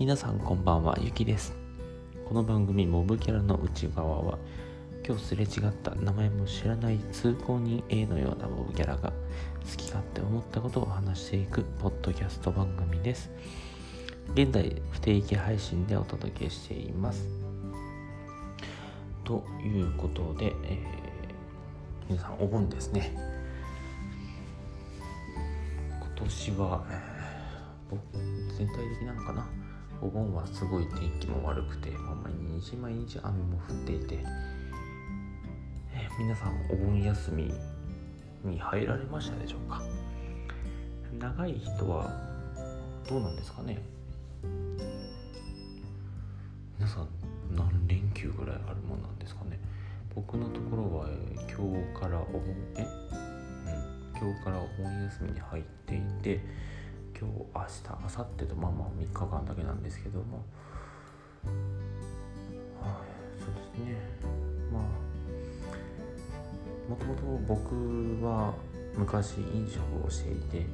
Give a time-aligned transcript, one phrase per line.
[0.00, 1.54] 皆さんこんばんはゆきです。
[2.26, 4.38] この番組モブキャラの内側は
[5.06, 13.30] 今日すれ違った名前も知らない通行人 A のようなモブキャラが好き勝手思ったことを話していくポッドキャスト番組です。
[14.32, 17.28] 現在不定期配信でお届けしています。
[19.22, 23.12] ということで、えー、皆さんお盆ですね。
[26.00, 29.59] 今年は、えー、全体的なのかな？
[30.02, 34.18] お盆はすごい天気も悪くて、まあ、毎日毎日雨も降っていて、
[35.92, 37.52] え、皆さんお盆休み
[38.44, 39.82] に入られましたでしょうか？
[41.18, 42.10] 長い人は
[43.08, 43.78] どうなんですかね？
[46.78, 47.08] 皆さん
[47.54, 49.60] 何連休ぐらいあるもんなんですかね？
[50.14, 52.42] 僕のところは、今日からお盆
[52.76, 52.82] え？
[52.82, 56.40] うん今日からお盆休みに入っていて
[57.20, 60.38] 今日明日明後日とまあまあ3日間だけなんですけども。
[62.80, 63.94] はいそうですね。
[64.72, 64.82] まあ
[66.88, 68.54] もともと僕は
[68.96, 70.66] 昔飲食をしていて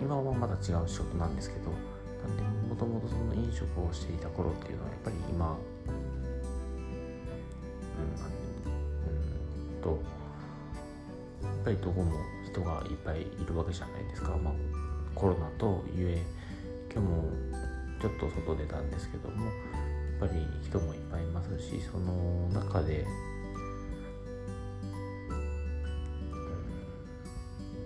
[0.00, 5.90] 今はまだ違う仕事なんですけどなんでもともとその飲食をしていた頃っていうのはやっぱり今う
[8.68, 9.98] んうんと
[11.42, 12.12] やっぱりどこも
[12.46, 14.54] 人がいっぱいいるわけじゃないですか、まあ、
[15.18, 16.22] コロナとゆえ
[16.92, 17.24] 今日も
[18.00, 19.54] ちょっと外出たんですけどもやっ
[20.20, 23.04] ぱり人もいっぱいいますしその中で、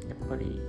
[0.04, 0.60] うん、やっぱり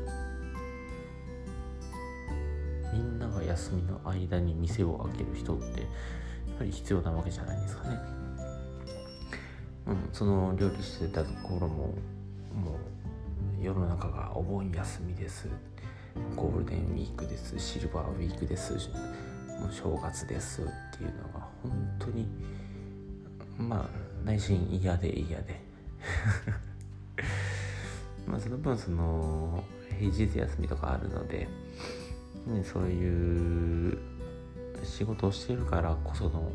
[2.93, 7.97] みんなが休みの間に店を開ける人ってやっぱり必要なわけじゃないですかね。
[9.87, 11.93] うん、その料理してたところも
[12.55, 12.77] も
[13.59, 15.49] う世の中がお盆休みです
[16.35, 18.73] ゴールデンウィークですシルバーウィークです
[19.59, 20.65] もう正月ですっ
[20.97, 22.27] ていうのが本当に
[23.57, 23.89] まあ
[24.25, 25.61] 内心嫌で嫌で。
[28.27, 29.63] まあその分その
[29.99, 31.47] 平日休みとかあるので、
[32.47, 33.97] ね、そういう
[34.83, 36.51] 仕事をしてるからこその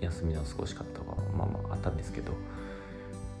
[0.00, 2.32] 休みの過ごし方はまあまああったんですけど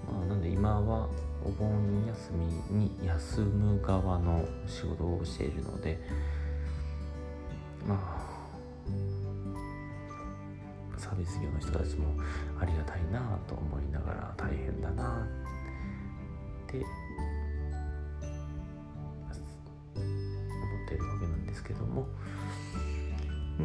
[0.08, 1.08] あなんで今は
[1.44, 2.32] お盆休
[2.70, 5.98] みに休む側の仕事をしているので
[7.86, 8.24] まあ
[10.98, 12.14] サービス業の人たちも
[12.60, 15.26] ありがたいなと思いながら大変だな
[16.66, 16.78] って
[19.96, 20.04] 思
[20.86, 22.06] ってるわけなんですけども。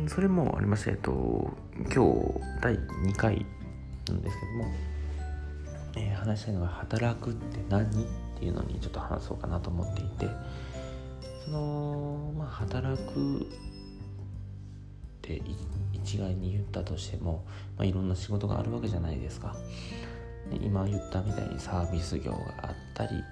[0.07, 1.99] それもありまして、えっと、今日
[2.61, 3.45] 第2回
[4.07, 4.98] なんですけども。
[5.95, 8.05] えー、話したいのが働くって何っ
[8.38, 10.27] ていうのにちょっと話そうかなと思っていて
[11.45, 13.45] そのまあ働くっ
[15.22, 15.41] て
[15.94, 17.45] 一概に言ったとしても、
[17.78, 19.55] まあ、いろんな仕事があるわけじゃないですか。
[20.49, 23.23] で今言ったみたいにサービス業があったり、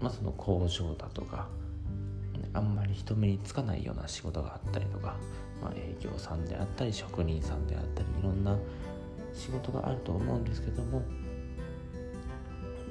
[0.00, 1.48] まあ、その工場だとか
[2.54, 5.16] あんまり人目につかないような仕事があったりとか、
[5.62, 8.56] まあ、営業さんであったり職人さんであったりいろんな
[9.34, 11.02] 仕事があると思うんですけども。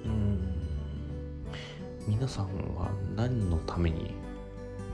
[0.06, 0.40] うん。
[2.07, 4.16] 皆さんは何のために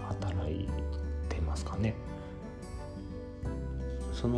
[0.08, 0.68] 働い
[1.30, 1.96] てますかね？
[4.12, 4.38] その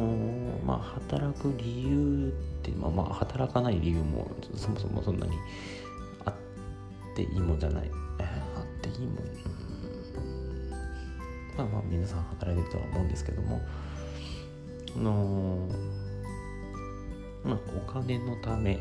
[0.64, 2.31] まあ働く理由っ
[2.62, 5.36] てまあまあ働かない理由もそもそもそんなに
[6.26, 6.34] あっ
[7.16, 7.90] ていいもんじゃない。
[8.20, 9.16] あっていいもん。
[11.58, 13.62] まあまあ皆さん働いてるとは思うんですけども。
[14.96, 15.89] あのー
[17.44, 18.76] まあ、お金のため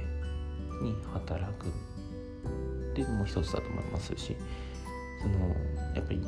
[0.82, 4.36] に働くっていうのも一つだと思いますし
[5.22, 5.48] その
[5.94, 6.20] やっぱり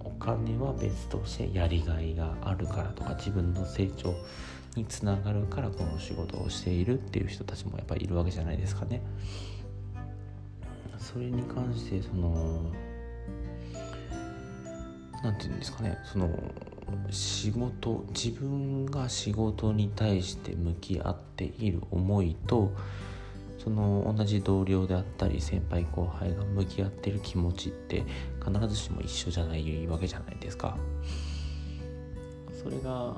[0.00, 4.14] お金は別としてやりがいがあるからとか自分の成長
[4.76, 9.02] につながるからこの仕事をしているっていう人たちもやっぱりいるわけじゃないですかね。
[10.98, 12.72] それに関してその
[15.22, 16.30] 何て言うんですかねその
[17.10, 22.72] 仕事自分が仕事に対して向き合っている思いと
[23.62, 28.04] その同じ同僚であったり先輩後輩が向き合ってる気持ちって
[28.44, 30.76] 必ずしも一緒じゃないわけじゃないですか。
[32.52, 33.14] それがや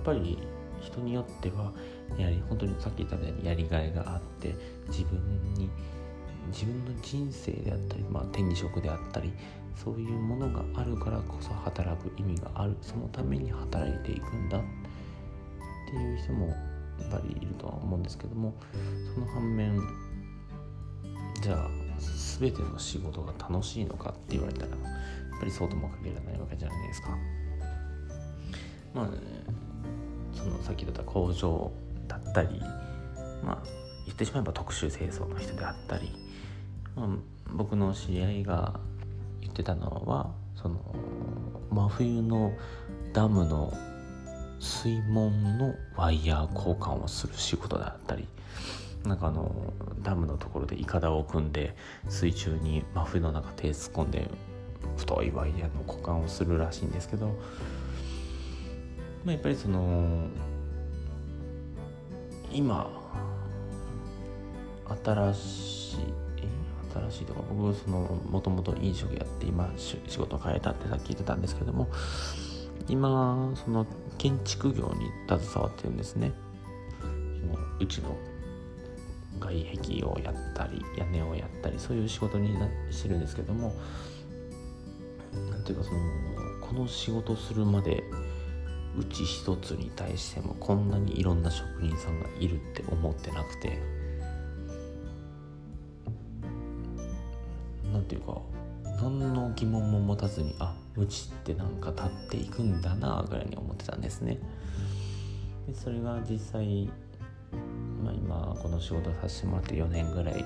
[0.00, 0.38] っぱり
[0.80, 1.72] 人によっては
[2.18, 4.54] やはり本当にさっき言ったみたいにやりがいがあって
[4.88, 5.18] 自分
[5.54, 5.70] に
[6.48, 9.32] 自分の人生であったり、まあ、手に職であったり
[9.76, 14.62] そういうものがあるからこそ働く意味があるそのために働いていくんだっ
[15.88, 16.54] ていう人もや
[17.08, 18.54] っぱりいるとは思うんですけども
[19.14, 19.80] その反面
[21.42, 21.68] じゃあ
[22.38, 24.78] 全ての仕事が楽しいのかって言われたらやっ
[25.40, 27.08] ぱりそうとも限らないわけじゃないですか。
[28.94, 29.18] まあ、ね、
[30.32, 31.72] そのさっき言った工場
[32.06, 32.60] だったり
[33.42, 36.12] まあ言ってしまえば特殊清掃の人であったり、
[36.96, 37.08] まあ、
[37.52, 38.78] 僕の知り合いが
[39.40, 40.80] 言ってたのはその
[41.70, 42.52] 真冬の
[43.12, 43.72] ダムの
[44.60, 48.26] 水門のワイヤー交換をする仕事だったり
[49.04, 51.76] なんかあのダムのところでいかだを組んで
[52.08, 54.30] 水中に真冬の中手突っ込んで
[54.96, 57.32] 太いワイヤーの交換をするらしいんですけど、ま
[59.28, 60.26] あ、やっぱりその
[62.52, 62.88] 今
[65.04, 66.23] 新しい
[66.94, 71.88] 新しいとか僕そのもともと飲食やって今仕事変えたってさっき言ってたんですけども
[72.88, 73.86] 今その
[74.18, 76.32] 建築業に携わってるんですね。
[77.00, 77.06] そ
[77.46, 78.16] のうちの
[79.40, 83.74] 外壁をやったり屋根をやったりそういう仕事になしてるんですけども
[85.50, 85.98] なんていうかその
[86.60, 88.04] この仕事するまで
[88.96, 93.93] うち一つに対してもこんなにいろんな職人さんがいるって思ってなくて。
[98.04, 98.40] ていうか
[99.02, 104.38] 何の疑問も持たずにあうちってなんか立っていくんだなぐらいに思ってたんですね。
[105.66, 106.90] でそれが実際、
[108.02, 110.44] まあ、今この仕事させてもらって4年ぐらい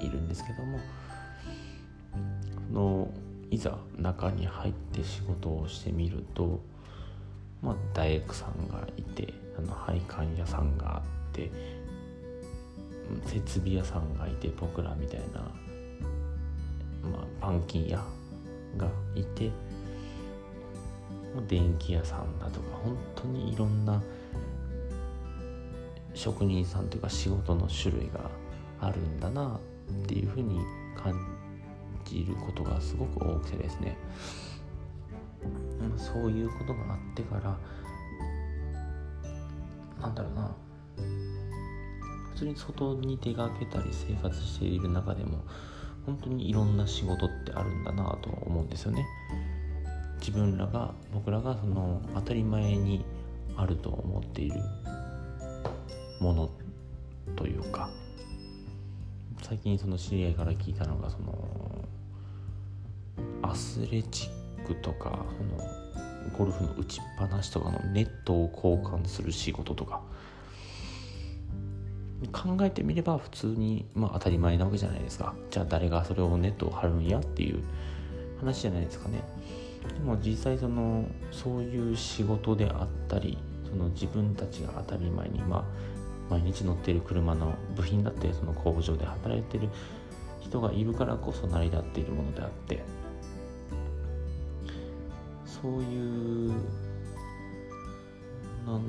[0.00, 0.78] いるんですけども
[2.72, 3.12] の
[3.50, 6.60] いざ中に入って仕事をしてみると
[7.62, 11.02] まあ、大工さんがいてあの配管屋さんがあっ
[11.32, 11.50] て
[13.26, 15.50] 設備屋さんがいて僕らみたいな、
[17.02, 18.04] まあ、板金屋
[18.76, 19.50] がいて
[21.48, 24.02] 電気屋さんだとか本当にいろんな
[26.14, 28.30] 職人さんというか仕事の種類が
[28.80, 29.58] あるんだな
[30.02, 30.60] っていうふうに
[30.96, 31.14] 感
[32.04, 33.96] じることがすごく多くてですね。
[35.96, 37.56] そういうことがあってから
[40.00, 40.50] なんだろうな。
[42.34, 45.44] 普通に外に出かけたり生活している中でも
[46.10, 49.06] 本当にいろんな仕事ってあるんだなと思うんですよね。
[50.18, 53.04] 自分らが僕らがその当たり前に
[53.56, 54.60] あると思っている
[56.20, 56.50] もの
[57.36, 57.88] というか。
[59.42, 61.88] 最近その知り合いから聞いたのがその
[63.42, 64.28] アスレチ
[64.62, 70.02] ックとかそのゴルフの打ちっぱなしとかのネットを交換する仕事とか。
[72.28, 75.34] 考えてみれば普通に、まあ、当たり前なわけじゃないですか。
[75.50, 77.62] じゃあ誰がそれをネットを張るんやっていう
[78.40, 79.22] 話じゃないですかね。
[79.88, 83.38] でも実際そのそういう仕事であったり
[83.68, 85.64] その自分たちが当たり前に、まあ、
[86.30, 89.68] 毎日乗ってる車の部品だってその工場で働いてる
[90.40, 92.82] 人がいるからこそ成り立っているものであって。
[95.62, 96.52] そういう
[98.66, 98.86] なん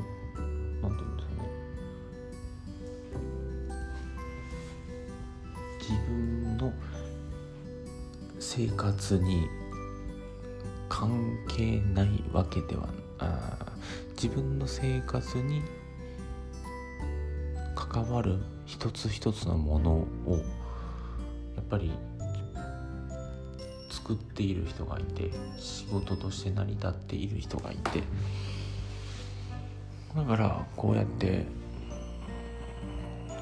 [0.82, 1.31] なんていうんですか
[8.54, 9.48] 生活に
[10.90, 13.66] 関係ないわけではあ
[14.22, 15.62] 自分の生活に
[17.76, 20.44] 関わる一つ一つのものを
[21.56, 21.94] やっぱり
[23.90, 28.04] 作っている人がいて仕事として成り立っている人がいて
[30.14, 31.46] だからこうやって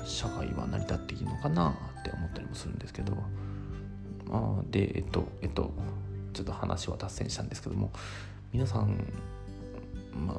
[0.06, 3.18] 社会は成り立っているのかなって思ったりもするんですけど
[4.32, 5.72] あでえっとえっと
[6.34, 7.92] ちょっと話は脱線したんですけども
[8.54, 8.98] 皆さん
[10.26, 10.36] まあ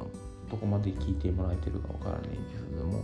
[0.49, 3.03] どこまで聞いてもらえてるかわからないんですけども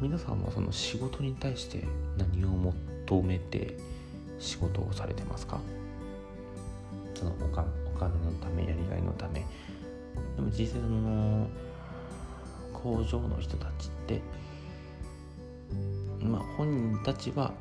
[0.00, 1.84] 皆さんはその仕事に対して
[2.18, 3.78] 何を求めて
[4.38, 5.60] 仕事をされてますか？
[7.14, 9.44] そのお金お金のためやりがいのため。
[10.36, 11.48] でも実際その
[12.72, 14.20] 工場の人たちって
[16.20, 17.52] まあ本人たちは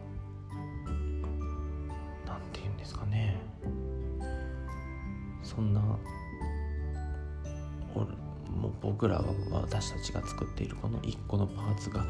[8.02, 12.06] もう僕らが私たちが作っているこの1個のパーツが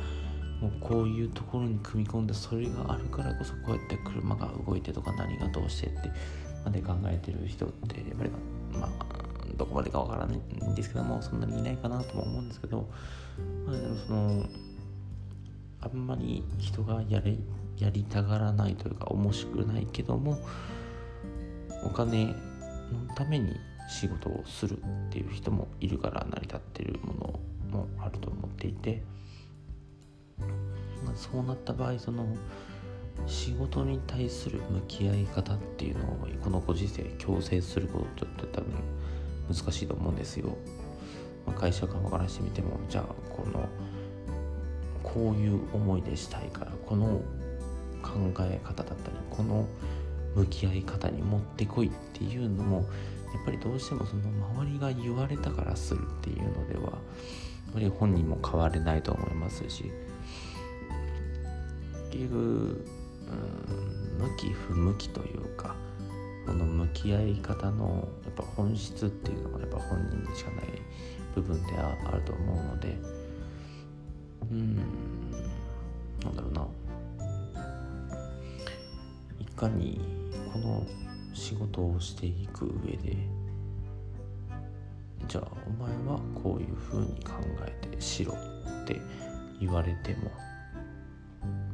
[0.62, 6.12] もうこういうところに組み込んでそれがあるからこそこうやって車が動いてとか何がどうしてって
[6.64, 8.30] まで考えてる人ってやっぱり
[8.80, 8.90] まあ
[9.58, 12.90] どこまでかわからないんですけどもそんなにいないかなとも思うんですけど、
[13.66, 14.46] まあ、でもその
[15.82, 17.36] あんまり人がやれ
[17.78, 20.40] やりたがらないというか面白くないけども
[21.84, 22.34] お金の
[23.16, 27.40] ために仕事をするっていう人もいるから成り立ってるも
[27.72, 29.04] のもあると思っていて。
[31.16, 32.26] そうなった場合その
[33.28, 38.74] 仕事に対する向き合い方っていうのをこのご時世強制することっと多分
[39.48, 40.58] 難しいと思うんですよ。
[41.46, 43.68] まあ、会社側からしてみてもじゃあこの
[45.04, 47.22] こういう思いでしたいからこの
[48.02, 49.68] 考え方だったりこの
[50.36, 52.86] 向き合い方に持ってこいっていうのも
[53.34, 54.24] やっぱりどうしてもその
[54.62, 59.92] 周りが言われたからするっていうのではやっぱり本人も変われないと思いますし。
[62.12, 65.76] 結局、うん、向き不向きというか
[66.46, 70.66] この向き合い方のやっぱ本質っていうのがやっぱ本人にしかない
[71.34, 72.98] 部分ではあると思うので。
[74.52, 74.76] うん
[76.24, 76.68] なんだろうな。
[79.40, 80.00] いかに
[80.52, 80.86] この
[81.34, 83.18] 仕事をしていく上で
[85.28, 87.32] じゃあお前はこういうふうに考
[87.66, 89.00] えてしろって
[89.60, 90.32] 言われても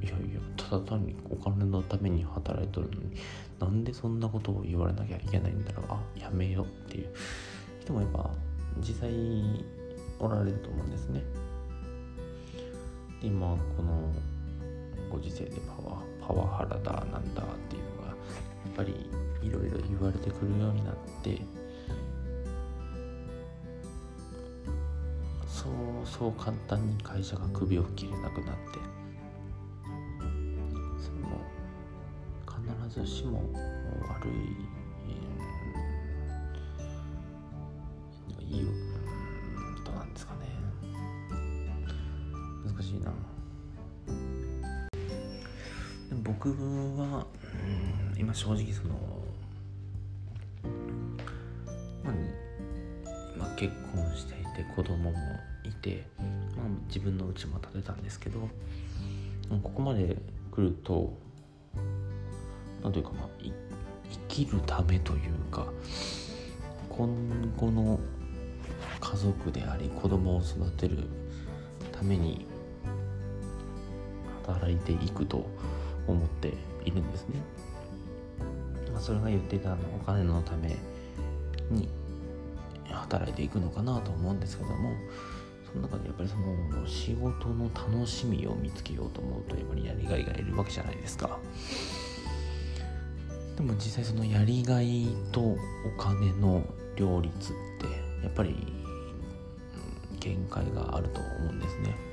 [0.02, 3.18] いやいやただ単にお金のために働いとるのに
[3.60, 7.10] なんでそんなことを言われなきゃいけないんだろうあやめようっていう。
[7.90, 8.30] 人もやっぱ
[8.80, 9.12] 実際
[10.20, 11.22] おられると思うんですね。
[13.22, 14.14] 今この
[15.10, 18.16] ご時世でパワパワハラだなんだっていうのがやっ
[18.76, 19.10] ぱり
[19.42, 21.42] いろいろ言われてくるようになって。
[25.48, 25.72] そう
[26.06, 28.80] そう簡単に会社が首を切れなくなって。
[30.98, 31.42] その
[32.88, 33.42] 必ずしも
[34.10, 34.32] 悪い、
[38.40, 38.66] えー、いい
[39.86, 40.40] どうなんですかね。
[42.66, 43.12] 難しいな。
[46.24, 47.26] 僕は、
[48.14, 49.19] うん、今正直その
[53.60, 55.18] 結婚していて子供も
[55.66, 56.08] いて、
[56.56, 58.48] まあ、自分の家も建てたんですけど
[59.62, 60.16] ここまで
[60.50, 61.18] 来ると
[62.82, 63.28] 何というかまあ
[64.10, 65.68] 生きるためというか
[66.88, 67.10] 今
[67.58, 68.00] 後の
[69.02, 71.04] 家族であり子供を育てる
[71.92, 72.46] ために
[74.48, 75.46] 働いていくと
[76.08, 76.54] 思って
[76.86, 77.42] いるんですね。
[78.94, 80.78] まあ、それが言ってたお金のため
[81.70, 81.90] に
[83.10, 84.94] 働いていくのかなと思うんですけども
[85.72, 91.40] その中でやっぱりその仕事の楽しみを見つけようと思うとやっぱりやりがいがいるわけじゃないですか。
[93.56, 95.58] でも実際そのやりがいとお
[95.98, 96.64] 金の
[96.96, 98.56] 両立ってやっぱり
[100.20, 102.09] 限界があると思うんですね。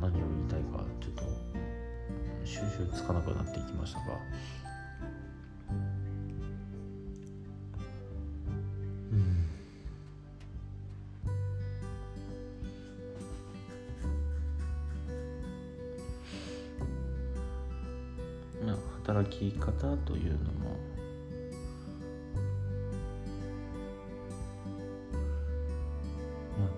[0.00, 1.24] 何を言いたいか、ちょっと。
[2.44, 4.06] 収拾つかなくなっていきましたが
[9.12, 9.46] うん
[19.04, 20.76] 働き方というのも、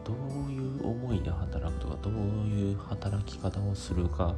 [0.02, 0.16] どう
[0.50, 2.51] いう思いで働くとかどういう
[2.88, 4.34] 働き方をするか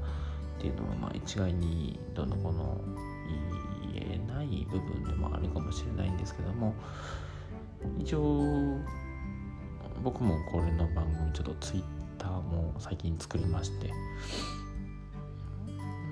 [0.58, 2.80] っていうのはまあ一概にどのこの
[3.92, 6.74] 言えない部分でもあるかもしれないんですけども
[7.98, 8.78] 一応
[10.02, 11.82] 僕もこれの番組ちょっとツイッ
[12.18, 13.88] ターも最近作りまして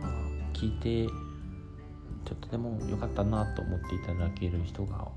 [0.00, 0.10] まあ
[0.52, 1.06] 聞いて
[2.24, 5.08] ちょっとでも良かったなと思っていただける人が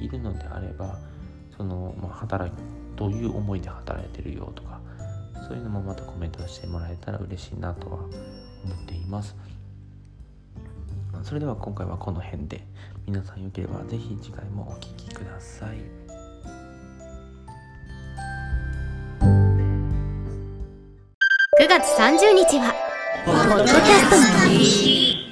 [0.00, 0.98] いるのであれば
[1.56, 2.54] その、まあ、働き
[2.96, 4.80] どういう思いで働いてるよとか
[5.46, 8.10] そういうのもまたコメントしてもらえたら嬉しいなとは思っ
[8.86, 9.36] ています。
[11.22, 12.66] それでは今回はこの辺で。
[13.06, 15.76] 皆さんよければ是非次回もお聴きください。
[21.60, 22.74] 9月30日は
[23.26, 25.23] ポッドキャストの日。